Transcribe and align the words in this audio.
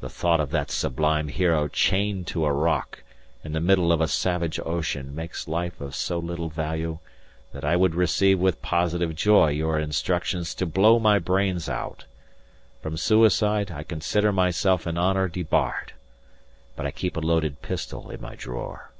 The 0.00 0.10
thought 0.10 0.38
of 0.38 0.50
that 0.50 0.70
sublime 0.70 1.28
hero 1.28 1.66
chained 1.68 2.26
to 2.26 2.44
a 2.44 2.52
rock 2.52 3.02
in 3.42 3.54
the 3.54 3.58
middle 3.62 3.90
of 3.90 4.02
a 4.02 4.06
savage 4.06 4.60
ocean 4.62 5.14
makes 5.14 5.48
life 5.48 5.80
of 5.80 5.94
so 5.94 6.18
little 6.18 6.50
value 6.50 6.98
that 7.54 7.64
I 7.64 7.74
would 7.74 7.94
receive 7.94 8.38
with 8.38 8.60
positive 8.60 9.14
joy 9.16 9.48
your 9.52 9.78
instructions 9.78 10.54
to 10.56 10.66
blow 10.66 10.98
my 10.98 11.18
brains 11.18 11.70
out. 11.70 12.04
From 12.82 12.98
suicide 12.98 13.70
I 13.70 13.82
consider 13.82 14.30
myself 14.30 14.86
in 14.86 14.98
honour 14.98 15.26
debarred. 15.26 15.94
But 16.76 16.84
I 16.84 16.90
keep 16.90 17.16
a 17.16 17.20
loaded 17.20 17.62
pistol 17.62 18.10
in 18.10 18.20
my 18.20 18.34
drawer." 18.34 18.90